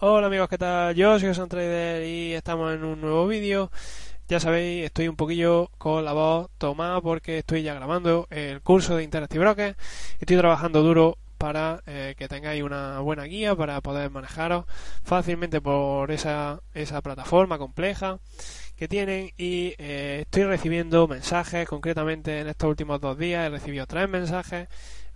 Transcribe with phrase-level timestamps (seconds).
[0.00, 0.94] Hola amigos, ¿qué tal?
[0.94, 3.72] Yo soy Trader y estamos en un nuevo vídeo.
[4.28, 8.94] Ya sabéis, estoy un poquillo con la voz tomada porque estoy ya grabando el curso
[8.96, 9.76] de Interactive Broker.
[10.20, 14.66] Estoy trabajando duro para eh, que tengáis una buena guía para poder manejaros
[15.02, 18.20] fácilmente por esa, esa plataforma compleja
[18.76, 23.84] que tienen y eh, estoy recibiendo mensajes concretamente en estos últimos dos días he recibido
[23.88, 24.68] tres mensajes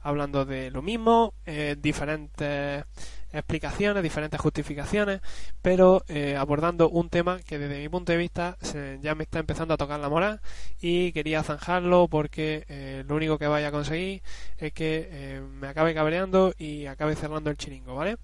[0.03, 2.84] hablando de lo mismo eh, diferentes
[3.32, 5.20] explicaciones, diferentes justificaciones,
[5.62, 8.56] pero eh, abordando un tema que desde mi punto de vista
[9.00, 10.41] ya me está empezando a tocar la moral
[10.80, 14.22] y quería zanjarlo porque eh, lo único que vaya a conseguir
[14.58, 18.16] es que eh, me acabe cabreando y acabe cerrando el chiringo, ¿vale?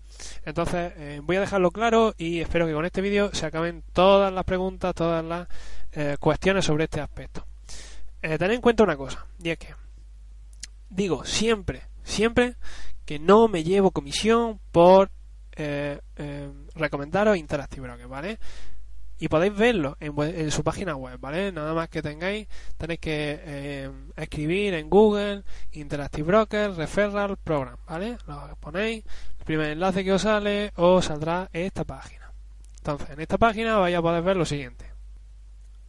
[0.45, 4.45] Entonces voy a dejarlo claro y espero que con este vídeo se acaben todas las
[4.45, 5.49] preguntas, todas las
[6.19, 7.47] cuestiones sobre este aspecto.
[8.21, 9.75] tened en cuenta una cosa, y es que
[10.91, 12.57] digo siempre, siempre
[13.09, 15.11] que no me llevo comisión por
[15.57, 18.39] eh, eh, recomendaros Interactive Broker, ¿vale?
[19.19, 21.51] Y podéis verlo en, su página web, ¿vale?
[21.51, 25.43] Nada más que tengáis, tenéis que eh, escribir en Google
[25.73, 28.19] Interactive Broker Referral Program, ¿vale?
[28.27, 29.07] Lo ponéis,
[29.39, 32.31] el primer enlace que os sale os saldrá esta página.
[32.77, 34.85] Entonces, en esta página vais a poder ver lo siguiente.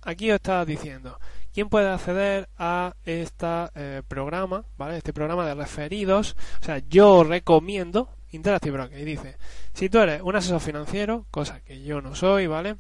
[0.04, 1.20] Aquí os está diciendo
[1.60, 4.96] ¿Quién puede acceder a este programa, ¿vale?
[4.96, 6.38] Este programa de referidos.
[6.62, 8.98] O sea, yo recomiendo Interactive Broker.
[8.98, 9.36] Y dice,
[9.74, 12.78] si tú eres un asesor financiero, cosa que yo no soy, ¿vale?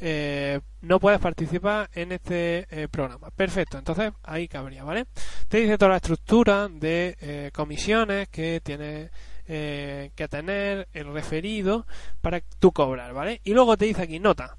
[0.00, 3.28] Eh, no puedes participar en este eh, programa.
[3.32, 5.04] Perfecto, entonces ahí cabría, ¿vale?
[5.46, 9.10] Te dice toda la estructura de comisiones que tiene
[9.46, 11.86] que tener el referido
[12.22, 13.42] para tú cobrar, ¿vale?
[13.44, 14.56] Y luego te dice aquí, nota,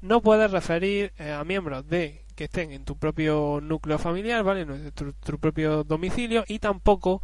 [0.00, 4.60] no puedes referir a miembros de que estén en tu propio núcleo familiar, ¿vale?
[4.60, 7.22] En tu, propio domicilio y tampoco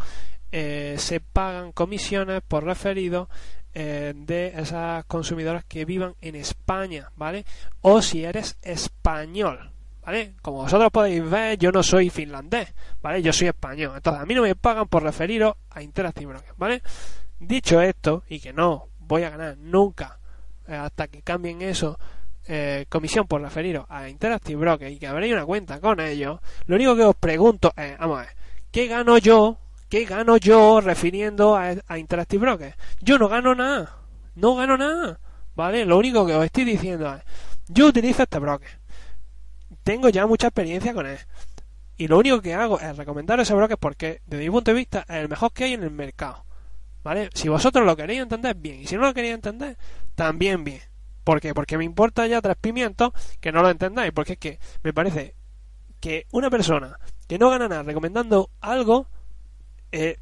[0.50, 3.28] eh, se pagan comisiones por referido
[3.74, 7.44] eh, de esas consumidoras que vivan en España, ¿vale?
[7.82, 9.70] O si eres español,
[10.04, 10.34] ¿vale?
[10.42, 13.22] Como vosotros podéis ver, yo no soy finlandés, ¿vale?
[13.22, 13.92] Yo soy español.
[13.96, 16.82] Entonces, a mí no me pagan por referiros a Interactive Broker, ¿vale?
[17.38, 20.18] Dicho esto, y que no voy a ganar nunca
[20.66, 21.98] eh, hasta que cambien eso
[22.46, 26.76] eh, comisión por referiros a Interactive Broker y que habréis una cuenta con ellos, lo
[26.76, 28.30] único que os pregunto es, vamos a ver,
[28.70, 29.58] ¿qué gano yo?
[29.88, 32.74] ¿Qué gano yo refiriendo a, Interactive Broker?
[33.00, 33.96] Yo no gano nada,
[34.34, 35.20] no gano nada,
[35.54, 35.84] ¿vale?
[35.84, 37.22] Lo único que os estoy diciendo es,
[37.68, 38.80] yo utilizo este broker,
[39.82, 41.18] tengo ya mucha experiencia con él.
[41.96, 45.04] Y lo único que hago es recomendar ese broker porque, desde mi punto de vista,
[45.08, 46.44] es el mejor que hay en el mercado.
[47.04, 47.30] ¿Vale?
[47.34, 48.80] Si vosotros lo queréis entender, bien.
[48.80, 49.76] Y si no lo queréis entender,
[50.14, 50.80] también bien.
[51.24, 51.54] ¿Por qué?
[51.54, 54.12] Porque me importa ya tres pimientos que no lo entendáis.
[54.12, 55.34] Porque es que me parece
[56.00, 59.06] que una persona que no gana nada recomendando algo
[59.92, 60.18] eh,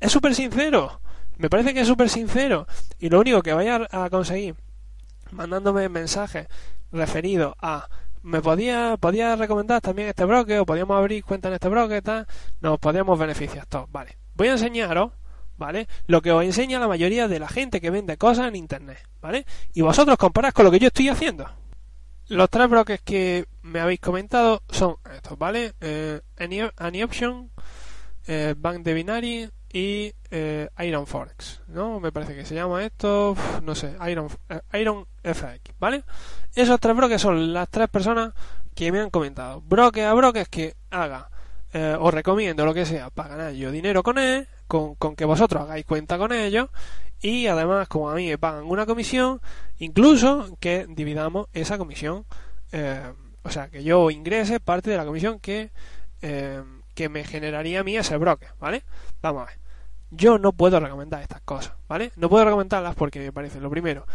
[0.00, 1.00] es súper sincero.
[1.36, 2.66] Me parece que es súper sincero.
[2.98, 4.56] Y lo único que vaya a conseguir
[5.32, 6.46] mandándome mensajes
[6.92, 7.88] referidos a
[8.22, 12.26] me podía, podía recomendar también este broker o podíamos abrir cuenta en este broker tal,
[12.60, 13.90] nos podíamos beneficiar todos.
[13.92, 14.16] Vale.
[14.34, 15.12] Voy a enseñaros
[15.56, 15.88] ¿vale?
[16.06, 19.46] Lo que os enseña la mayoría de la gente que vende cosas en internet, ¿vale?
[19.72, 21.50] Y vosotros comparás con lo que yo estoy haciendo.
[22.28, 25.74] Los tres brokers que me habéis comentado son estos, ¿vale?
[25.80, 26.20] Eh,
[26.78, 27.50] AnyOption,
[28.26, 32.00] eh, Bank de Binary y eh, Iron Forex, ¿no?
[32.00, 36.04] Me parece que se llama esto, no sé, Iron, eh, Iron FX, ¿vale?
[36.54, 38.32] Esos tres brokers son las tres personas
[38.74, 39.60] que me han comentado.
[39.60, 41.28] Broker a brokers que haga,
[41.98, 45.84] os recomiendo lo que sea para ganar yo dinero con él, con, que vosotros hagáis
[45.84, 46.68] cuenta con ellos
[47.20, 49.40] y además como a mí me pagan una comisión,
[49.78, 52.26] incluso que dividamos esa comisión,
[52.72, 53.12] eh,
[53.42, 55.70] o sea, que yo ingrese parte de la comisión que,
[56.22, 56.62] eh,
[56.94, 58.84] que me generaría a mí ese broker, ¿vale?
[59.22, 59.58] Vamos a ver.
[60.10, 62.12] Yo no puedo recomendar estas cosas, ¿vale?
[62.16, 64.06] No puedo recomendarlas porque me parece, lo primero,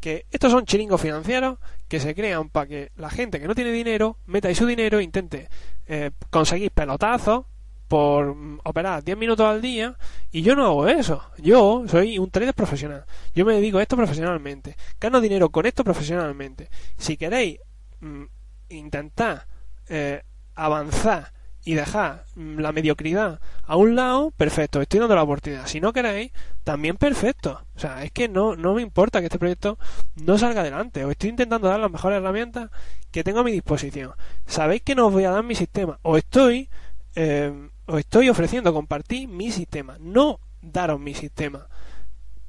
[0.00, 1.58] que estos son chiringos financieros
[1.88, 4.98] que se crean para que la gente que no tiene dinero meta ahí su dinero
[4.98, 5.48] e intente
[5.86, 7.46] eh, conseguir pelotazos
[7.88, 9.96] por operar 10 minutos al día
[10.30, 11.22] y yo no hago eso.
[11.38, 13.04] Yo soy un trader profesional.
[13.34, 14.76] Yo me dedico a esto profesionalmente.
[15.00, 16.68] Gano dinero con esto profesionalmente.
[16.98, 17.58] Si queréis
[18.00, 18.24] mm,
[18.68, 19.46] intentar
[19.88, 20.22] eh,
[20.54, 21.32] avanzar
[21.64, 25.66] y dejar mm, la mediocridad a un lado, perfecto, estoy dando la oportunidad.
[25.66, 26.32] Si no queréis,
[26.64, 27.62] también perfecto.
[27.74, 29.78] O sea, es que no, no me importa que este proyecto
[30.16, 31.04] no salga adelante.
[31.04, 32.70] Os estoy intentando dar las mejores herramientas
[33.10, 34.12] que tengo a mi disposición.
[34.46, 35.98] Sabéis que no os voy a dar mi sistema.
[36.02, 36.68] Os estoy,
[37.14, 41.66] eh, os estoy ofreciendo compartir mi sistema, no daros mi sistema.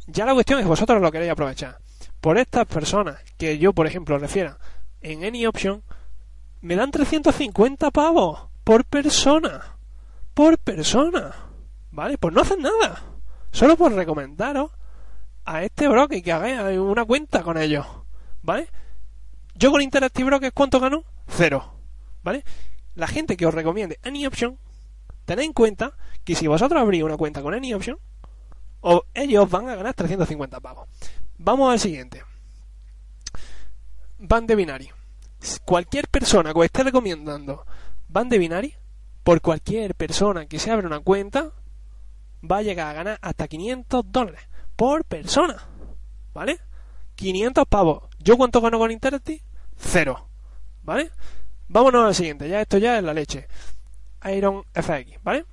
[0.06, 1.77] Ya la cuestión es que vosotros lo queréis aprovechar.
[2.19, 4.57] Por estas personas que yo, por ejemplo, refiera
[5.00, 5.81] en Any Option,
[6.59, 9.77] me dan 350 pavos por persona.
[10.33, 11.33] Por persona.
[11.92, 12.18] ¿Vale?
[12.18, 13.01] Pues no hacen nada.
[13.51, 14.71] Solo por recomendaros
[15.45, 17.85] a este broker que hagáis una cuenta con ellos.
[18.42, 18.68] ¿Vale?
[19.56, 21.06] Yo con Interactive Brokers, ¿cuánto gano?
[21.27, 21.75] Cero.
[22.24, 22.44] ¿Vale?
[22.95, 24.59] La gente que os recomiende Any Option,
[25.29, 25.93] tened en cuenta
[26.23, 27.99] que si vosotros abrís una cuenta con Any Option,
[28.81, 30.89] o ellos van a ganar 350 pavos.
[31.37, 32.23] Vamos al siguiente.
[34.17, 34.89] Van de Binary.
[35.65, 37.63] Cualquier persona que os esté recomendando
[38.07, 38.73] Van de Binary,
[39.23, 41.51] por cualquier persona que se abra una cuenta,
[42.43, 44.41] va a llegar a ganar hasta 500 dólares
[44.75, 45.63] por persona.
[46.33, 46.59] ¿Vale?
[47.13, 48.03] 500 pavos.
[48.17, 49.43] ¿Yo cuánto gano con Interactive?
[49.77, 50.27] Cero.
[50.81, 51.11] ¿Vale?
[51.67, 52.49] Vámonos al siguiente.
[52.49, 53.47] Ya esto ya es la leche.
[54.25, 55.45] Iron FX, ¿vale?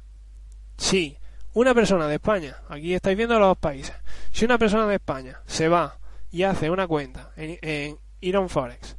[0.76, 1.16] Si
[1.54, 3.94] una persona de España, aquí estáis viendo los países,
[4.32, 5.98] si una persona de España se va
[6.30, 8.96] y hace una cuenta en, Iron Forex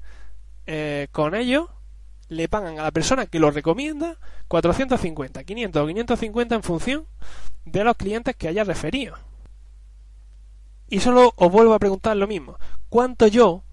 [0.65, 1.69] eh, con ellos,
[2.29, 4.17] le pagan a la persona que lo recomienda
[4.47, 7.07] 450, 500 o 550 en función
[7.65, 9.17] de los clientes que haya referido.
[10.89, 12.57] Y solo os vuelvo a preguntar lo mismo.
[12.89, 13.63] ¿Cuánto yo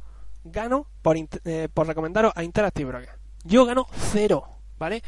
[0.44, 3.18] gano por, eh, por recomendaros a Interactive Broker?
[3.44, 4.48] Yo gano cero,
[4.78, 5.02] ¿vale?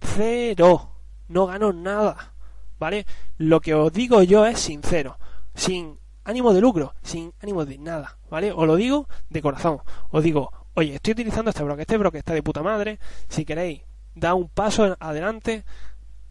[0.00, 0.90] Cero.
[1.28, 2.34] No gano nada.
[2.78, 3.06] ¿vale?
[3.36, 5.18] Lo que os digo yo es sincero,
[5.54, 8.52] sin ánimo de lucro, sin ánimo de nada, ¿vale?
[8.52, 9.80] Os lo digo de corazón.
[10.10, 12.98] Os digo, oye, estoy utilizando este broker, este broker está de puta madre,
[13.28, 13.82] si queréis
[14.14, 15.64] dar un paso adelante,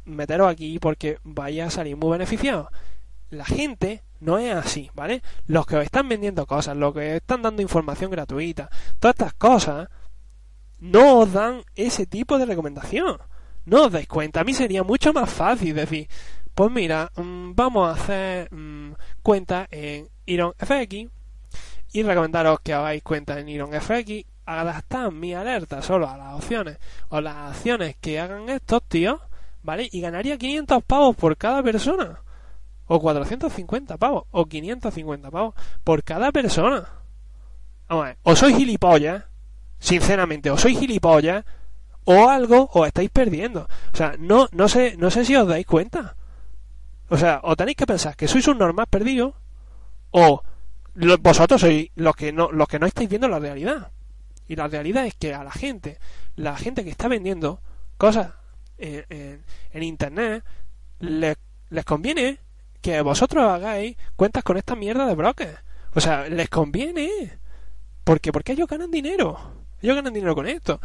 [0.05, 2.69] meteros aquí porque vaya a salir muy beneficiado
[3.29, 5.21] La gente no es así, ¿vale?
[5.47, 9.89] Los que os están vendiendo cosas, los que están dando información gratuita, todas estas cosas,
[10.79, 13.17] no os dan ese tipo de recomendación.
[13.67, 14.39] No os dais cuenta.
[14.39, 16.07] A mí sería mucho más fácil decir,
[16.55, 21.11] pues mira, mm, vamos a hacer mm, cuenta en Iron FX
[21.91, 24.23] y recomendaros que hagáis cuenta en Iron FX.
[24.45, 26.77] Adaptad mi alerta solo a las opciones
[27.09, 29.19] o las acciones que hagan estos tíos,
[29.63, 29.89] ¿vale?
[29.91, 32.21] Y ganaría 500 pavos por cada persona.
[32.85, 34.23] O 450 pavos.
[34.31, 36.87] O 550 pavos por cada persona.
[37.89, 38.17] Vamos a ver.
[38.23, 39.25] O sois gilipollas.
[39.77, 41.43] Sinceramente, o sois gilipollas.
[42.07, 43.67] O algo os estáis perdiendo.
[43.93, 46.15] O sea, no, no sé, no sé si os dais cuenta.
[47.09, 49.35] O sea, o tenéis que pensar que sois un normal perdido,
[50.11, 50.41] o
[51.19, 53.91] vosotros sois los que no, los que no estáis viendo la realidad.
[54.47, 55.99] Y la realidad es que a la gente,
[56.37, 57.59] la gente que está vendiendo
[57.97, 58.31] cosas
[58.77, 59.43] en,
[59.83, 60.45] internet,
[60.99, 61.35] les,
[61.69, 62.39] les conviene
[62.79, 65.59] que vosotros hagáis cuentas con esta mierda de brokers.
[65.93, 67.37] O sea, les conviene.
[68.05, 69.37] porque Porque ellos ganan dinero.
[69.81, 70.79] Ellos ganan dinero con esto.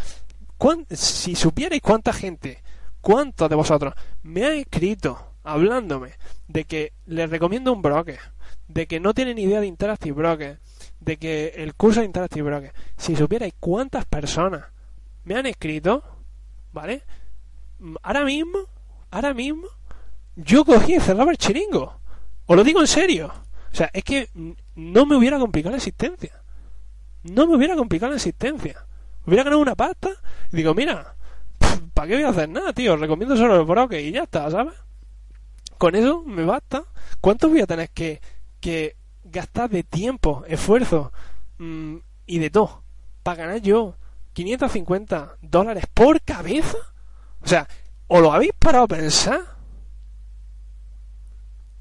[0.91, 2.62] Si supierais cuánta gente,
[3.00, 6.12] cuántos de vosotros me han escrito hablándome
[6.47, 8.20] de que les recomiendo un broker,
[8.69, 10.61] de que no tienen idea de Interactive Broker,
[11.00, 14.67] de que el curso de Interactive Broker, si supierais cuántas personas
[15.25, 16.05] me han escrito,
[16.73, 17.03] ¿vale?
[18.03, 18.61] Ahora mismo,
[19.11, 19.67] ahora mismo,
[20.37, 21.99] yo cogí y cerraba el chiringo.
[22.47, 23.32] Os lo digo en serio.
[23.73, 24.29] O sea, es que
[24.76, 26.41] no me hubiera complicado la existencia.
[27.25, 28.87] No me hubiera complicado la existencia.
[29.26, 30.11] Hubiera ganado una pasta
[30.52, 31.14] y digo, mira,
[31.95, 32.97] ¿para qué voy a hacer nada, tío?
[32.97, 34.75] Recomiendo solo el broker y ya está, ¿sabes?
[35.83, 36.85] con eso me basta.
[37.21, 38.21] ¿Cuánto voy a tener que,
[38.61, 41.11] que gastar de tiempo, esfuerzo
[41.59, 42.85] mm, y de todo
[43.25, 43.97] para ganar yo
[44.33, 46.79] 550 dólares por cabeza?
[47.41, 47.67] O sea,
[48.07, 49.41] ¿o lo habéis parado a pensar?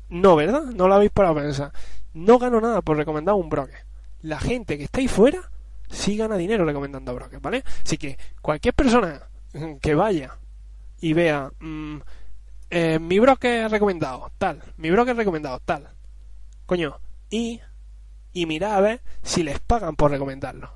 [0.10, 0.64] No, ¿verdad?
[0.64, 1.72] No lo habéis parado a pensar.
[2.16, 3.86] No gano nada por recomendar un broker.
[4.22, 5.52] La gente que está ahí fuera
[5.92, 7.64] sí gana dinero recomendando brokers, ¿vale?
[7.84, 9.22] Así que cualquier persona
[9.82, 10.38] que vaya
[11.00, 11.98] y vea mm,
[12.70, 15.90] eh, mi broker recomendado, tal, mi broker recomendado, tal.
[16.66, 16.98] Coño,
[17.30, 17.60] y,
[18.34, 20.72] y mirad a ver si les pagan por recomendarlo.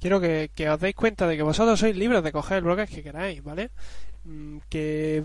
[0.00, 3.04] Quiero que, os deis cuenta de que vosotros sois libres de coger el broker que
[3.04, 3.70] queráis, ¿vale?
[4.24, 5.24] Mm, que,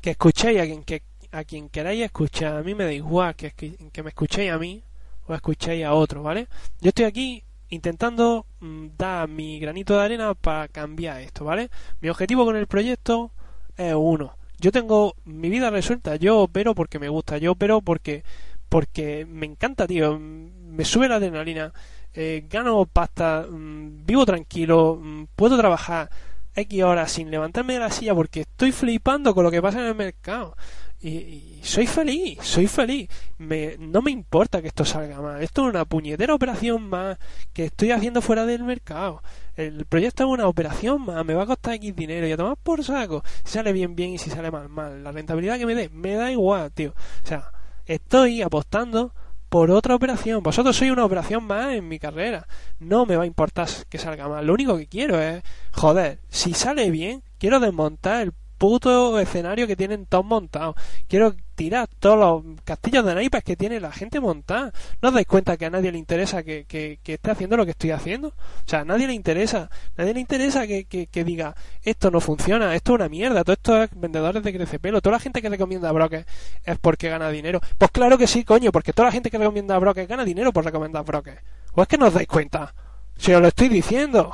[0.00, 1.02] que escuchéis a quien, que,
[1.32, 2.56] a quien queráis escuchar.
[2.56, 4.82] A mí me da igual que, que me escuchéis a mí
[5.26, 6.48] o escuchéis a otro, ¿vale?
[6.80, 11.70] Yo estoy aquí intentando mm, dar mi granito de arena para cambiar esto, ¿vale?
[12.00, 13.32] Mi objetivo con el proyecto
[13.76, 14.36] es uno.
[14.58, 18.24] Yo tengo mi vida resuelta, yo opero porque me gusta, yo opero porque
[18.68, 21.72] porque me encanta, tío, me sube la adrenalina,
[22.14, 26.10] eh, gano pasta, mm, vivo tranquilo, mm, puedo trabajar
[26.56, 29.86] X horas sin levantarme de la silla porque estoy flipando con lo que pasa en
[29.86, 30.56] el mercado.
[31.02, 33.08] Y, soy feliz, soy feliz.
[33.38, 35.42] Me, no me importa que esto salga mal.
[35.42, 37.18] Esto es una puñetera operación más
[37.52, 39.22] que estoy haciendo fuera del mercado.
[39.54, 42.56] El proyecto es una operación más, me va a costar X dinero y a tomar
[42.56, 43.22] por saco.
[43.44, 45.04] Si sale bien, bien y si sale mal, mal.
[45.04, 46.90] La rentabilidad que me dé, me da igual, tío.
[46.90, 47.52] O sea,
[47.84, 49.12] estoy apostando
[49.48, 50.42] por otra operación.
[50.42, 52.46] Vosotros sois una operación más en mi carrera.
[52.78, 54.46] No me va a importar que salga mal.
[54.46, 59.76] Lo único que quiero es, joder, si sale bien, quiero desmontar el puto escenario que
[59.76, 60.76] tienen todos montados.
[61.08, 64.72] Quiero tirar todos los castillos de naipes que tiene la gente montada.
[65.00, 67.72] ¿No os dais cuenta que a nadie le interesa que, que, esté haciendo lo que
[67.72, 68.28] estoy haciendo?
[68.28, 68.34] O
[68.66, 69.70] sea, a nadie le interesa.
[69.96, 73.82] nadie le interesa que, que, diga, esto no funciona, esto es una mierda, todo esto
[73.82, 75.00] es vendedores de crecepelo.
[75.00, 76.26] Toda la gente que recomienda a brokers
[76.64, 77.60] es porque gana dinero.
[77.78, 80.52] Pues claro que sí, coño, porque toda la gente que recomienda a brokers gana dinero
[80.52, 81.40] por recomendar brokers.
[81.74, 82.74] ¿O es que no os dais cuenta?
[83.16, 84.28] Si os lo estoy diciendo.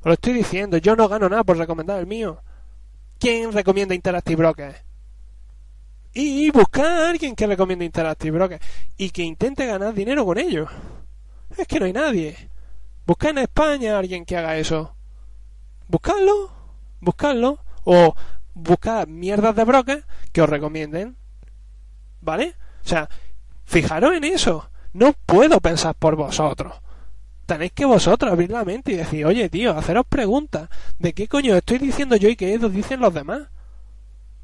[0.00, 0.78] Os lo estoy diciendo.
[0.78, 2.42] Yo no gano nada por recomendar el mío.
[3.22, 4.82] ¿Quién recomienda Interactive Brokers?
[6.12, 10.68] Y buscar a alguien que recomiende Interactive Brokers y que intente ganar dinero con ellos.
[11.56, 12.50] Es que no hay nadie.
[13.06, 14.96] Buscar en España a alguien que haga eso.
[15.86, 16.50] Buscarlo,
[16.98, 18.12] buscarlo, o
[18.54, 21.16] buscar mierdas de brokers que os recomienden.
[22.22, 22.56] ¿Vale?
[22.84, 23.08] O sea,
[23.64, 24.68] fijaros en eso.
[24.94, 26.74] No puedo pensar por vosotros
[27.46, 30.68] tenéis que vosotros abrir la mente y decir, oye, tío, haceros preguntas
[30.98, 33.48] de qué coño estoy diciendo yo y qué ellos dicen los demás.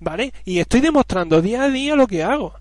[0.01, 0.33] ¿Vale?
[0.45, 2.55] Y estoy demostrando día a día lo que hago.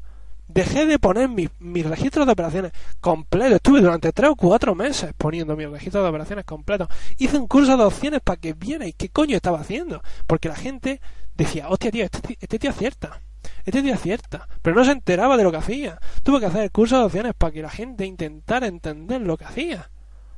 [0.47, 3.55] Dejé de poner mis, mis registros de operaciones completos.
[3.55, 6.87] Estuve durante tres o cuatro meses poniendo mis registros de operaciones completos.
[7.17, 10.01] Hice un curso de opciones para que vierais qué coño estaba haciendo.
[10.25, 11.01] Porque la gente
[11.35, 13.21] decía, hostia, tío, este, este tío acierta.
[13.65, 14.47] Este tío acierta.
[14.61, 15.99] Pero no se enteraba de lo que hacía.
[16.23, 19.45] Tuve que hacer el curso de opciones para que la gente intentara entender lo que
[19.45, 19.89] hacía.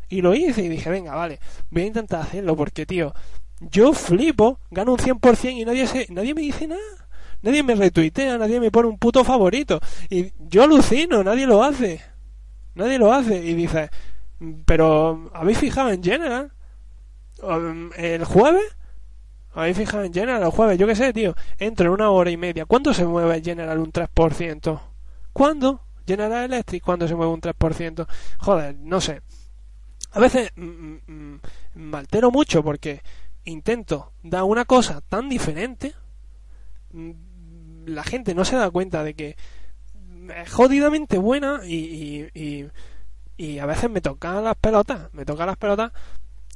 [0.10, 1.40] Y lo hice y dije, venga, vale,
[1.70, 3.14] voy a intentar hacerlo porque, tío,
[3.60, 6.82] yo flipo, gano un 100% y nadie, se, nadie me dice nada.
[7.42, 9.80] Nadie me retuitea, nadie me pone un puto favorito.
[10.10, 12.02] Y yo alucino, nadie lo hace.
[12.76, 13.38] Nadie lo hace.
[13.38, 13.90] Y dice,
[14.66, 16.52] pero ¿habéis fijado en General?
[17.96, 18.76] ¿El jueves?
[19.54, 20.78] ¿Habéis fijado en General el jueves?
[20.78, 21.34] Yo qué sé, tío.
[21.58, 22.66] Entro en una hora y media.
[22.66, 24.82] ¿Cuánto se mueve General un 3%?
[25.32, 25.82] ¿Cuándo?
[26.06, 28.08] General Electric, ¿cuándo se mueve un 3%?
[28.40, 29.22] Joder, no sé
[30.12, 31.40] a veces mm, mm, mm,
[31.76, 33.02] me altero mucho porque
[33.46, 35.94] intento dar una cosa tan diferente,
[37.86, 39.38] la gente no se da cuenta de que
[40.36, 42.30] es jodidamente buena y,
[43.38, 45.92] y, a veces me tocan las pelotas, me tocan las pelotas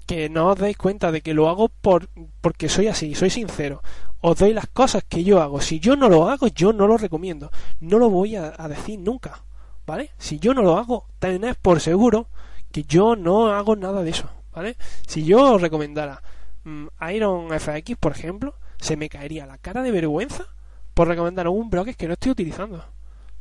[0.06, 2.10] que no os dais cuenta de que lo hago por,
[2.42, 3.82] porque soy así, soy sincero.
[4.20, 5.62] Os doy las cosas que yo hago.
[5.62, 7.52] Si yo no lo hago, yo no lo recomiendo.
[7.80, 9.44] No lo voy a, a decir nunca.
[9.86, 10.12] ¿Vale?
[10.18, 12.28] Si yo no lo hago, tenés por seguro
[12.74, 14.76] que yo no hago nada de eso, ¿vale?
[15.08, 16.22] Si yo os recomendara
[16.64, 20.48] mm, Iron FX, por ejemplo, se me caería la cara de vergüenza
[20.96, 22.84] por recomendar un broker que no estoy utilizando.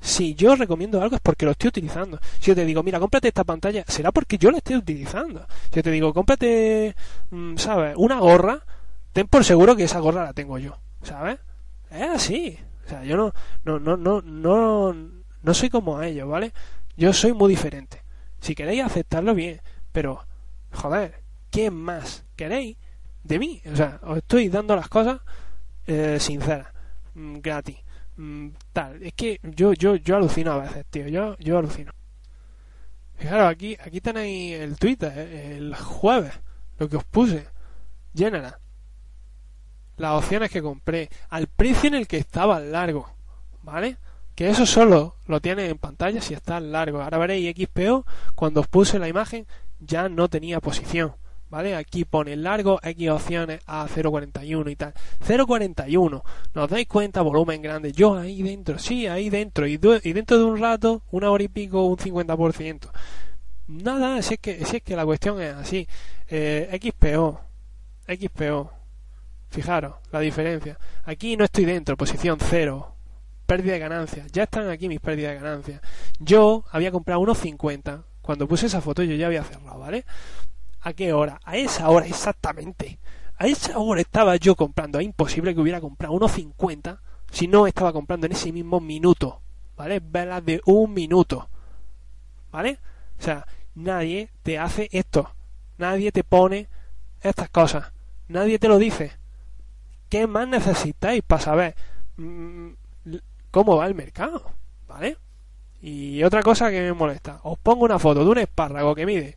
[0.01, 2.21] Si yo recomiendo algo es porque lo estoy utilizando.
[2.41, 5.47] Si yo te digo, mira, cómprate esta pantalla, será porque yo la estoy utilizando.
[5.71, 6.95] Si yo te digo, cómprate,
[7.31, 7.95] mm, ¿sabes?
[7.97, 8.61] Una gorra,
[9.15, 11.39] ten por seguro que esa gorra la tengo yo, ¿sabes?
[11.91, 12.59] Es así.
[12.85, 13.33] O sea, yo no,
[13.65, 14.95] no, no, no, no,
[15.43, 16.53] no soy como ellos, ¿vale?
[16.99, 18.02] Yo soy muy diferente.
[18.43, 19.61] Si queréis aceptarlo bien,
[19.93, 20.27] pero
[20.73, 22.77] joder, ¿qué más queréis
[23.23, 23.63] de mí?
[23.73, 25.21] O sea, os estoy dando las cosas
[25.87, 26.67] eh, sinceras,
[27.15, 27.79] mm, gratis,
[28.17, 29.01] mm, tal.
[29.01, 31.07] Es que yo, yo, yo alucino a veces, tío.
[31.07, 31.93] Yo, yo alucino.
[33.15, 36.33] Fijaros, aquí, aquí tenéis el Twitter, eh, el jueves,
[36.79, 37.47] lo que os puse.
[38.13, 38.57] General.
[39.99, 43.09] Las opciones que compré, al precio en el que estaba largo,
[43.63, 43.99] ¿vale?
[44.35, 47.03] Que eso solo lo tiene en pantalla si está largo.
[47.03, 49.47] Ahora veréis XPO, cuando os puse la imagen
[49.81, 51.15] ya no tenía posición.
[51.51, 51.77] ¿Vale?
[51.77, 54.95] Aquí pone largo, X opciones a 0.41 y tal.
[55.21, 56.23] 0.41,
[56.55, 57.21] ¿nos dais cuenta?
[57.21, 57.93] Volumen grande.
[57.93, 59.67] Yo ahí dentro, sí, ahí dentro.
[59.67, 62.91] Y, y dentro de un rato, una hora y pico, un 50%.
[63.69, 65.87] Nada, si es que, si es que la cuestión es así.
[66.29, 67.39] Eh, XPO,
[68.09, 68.73] XPO.
[69.51, 70.79] Fijaros la diferencia.
[71.05, 72.92] Aquí no estoy dentro, posición 0
[73.53, 74.33] pérdida de ganancias.
[74.33, 75.83] Ya están aquí mis pérdidas de ganancias.
[76.19, 78.03] Yo había comprado unos 50.
[78.23, 80.07] Cuando puse esa foto yo ya había cerrado, ¿vale?
[80.81, 81.39] ¿A qué hora?
[81.45, 82.99] A esa hora exactamente.
[83.37, 85.01] A esa hora estaba yo comprando.
[85.01, 89.43] Es imposible que hubiera comprado unos 50 si no estaba comprando en ese mismo minuto.
[89.77, 90.01] ¿Vale?
[90.03, 91.51] Velas de un minuto.
[92.51, 92.79] ¿Vale?
[93.19, 95.31] O sea, nadie te hace esto.
[95.77, 96.69] Nadie te pone
[97.21, 97.93] estas cosas.
[98.29, 99.13] Nadie te lo dice.
[100.09, 101.77] ¿Qué más necesitáis para saber?
[103.53, 104.51] Cómo va el mercado,
[104.89, 105.17] ¿vale?
[105.81, 109.37] Y otra cosa que me molesta, os pongo una foto de un espárrago que mide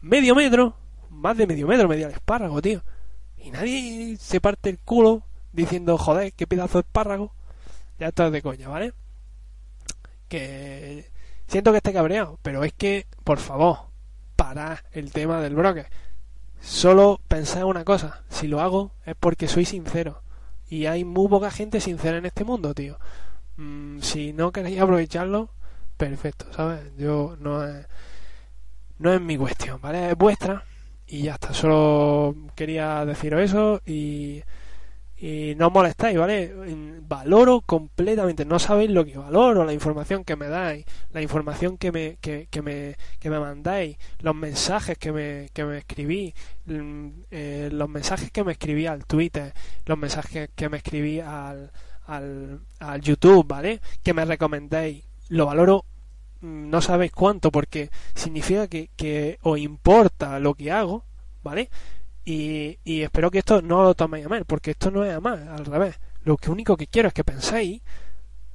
[0.00, 0.76] medio metro,
[1.10, 2.82] más de medio metro medio el espárrago, tío.
[3.36, 7.34] Y nadie se parte el culo diciendo, joder, qué pedazo de espárrago.
[7.98, 8.92] Ya estás de coña, ¿vale?
[10.28, 11.10] Que
[11.48, 13.78] siento que esté cabreado, pero es que, por favor,
[14.36, 15.88] para el tema del broker.
[16.60, 20.22] Solo pensad una cosa, si lo hago es porque soy sincero.
[20.68, 22.98] Y hay muy poca gente sincera en este mundo, tío.
[23.56, 25.50] Mm, si no queréis aprovecharlo,
[25.96, 26.80] perfecto, ¿sabes?
[26.98, 27.86] Yo no es,
[28.98, 30.10] no es mi cuestión, ¿vale?
[30.10, 30.64] Es vuestra
[31.06, 31.54] y ya está.
[31.54, 34.42] Solo quería deciros eso y
[35.18, 36.52] y no molestáis, ¿vale?
[37.08, 41.90] Valoro completamente, no sabéis lo que valoro, la información que me dais, la información que
[41.90, 46.34] me, que, que me, que me mandáis, los mensajes que me, que me escribí,
[46.66, 49.54] mm, eh, los mensajes que me escribí al Twitter,
[49.86, 51.72] los mensajes que me escribí al,
[52.06, 53.80] al, al YouTube, ¿vale?
[54.02, 55.84] Que me recomendéis, lo valoro
[56.42, 61.04] mm, no sabéis cuánto porque significa que, que os importa lo que hago,
[61.42, 61.70] ¿vale?
[62.26, 65.20] Y, y espero que esto no lo toméis a mal, porque esto no es a
[65.20, 65.96] mal, al revés.
[66.24, 67.80] Lo que único que quiero es que penséis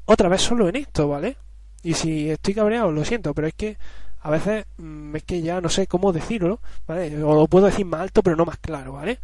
[0.05, 1.37] otra vez solo en esto, ¿vale?
[1.81, 3.77] Y si estoy cabreado, lo siento, pero es que
[4.19, 7.23] a veces mm, es que ya no sé cómo decirlo, ¿vale?
[7.23, 9.19] O lo puedo decir más alto, pero no más claro, ¿vale?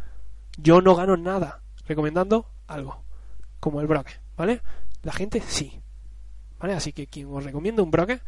[0.56, 3.02] Yo no gano nada recomendando algo,
[3.60, 4.62] como el broker, ¿vale?
[5.02, 5.78] La gente sí,
[6.58, 6.72] ¿vale?
[6.72, 8.22] Así que quien os recomienda un broker,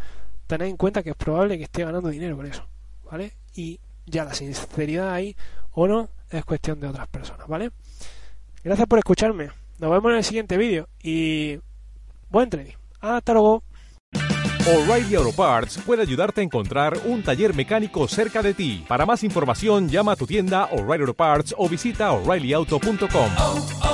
[0.47, 2.67] tened en cuenta que es probable que esté ganando dinero con eso,
[3.11, 3.33] ¿vale?
[3.55, 5.35] Y ya la sinceridad ahí
[5.73, 7.71] o no es cuestión de otras personas, ¿vale?
[8.63, 9.49] Gracias por escucharme.
[9.79, 11.59] Nos vemos en el siguiente vídeo y
[12.29, 12.75] buen trading.
[13.01, 13.63] Hasta luego.
[14.67, 18.85] O'Reilly Auto Parts puede ayudarte a encontrar un taller mecánico cerca de ti.
[18.87, 23.90] Para más información, llama a tu tienda O'Reilly Auto Parts o visita oreillyauto.com.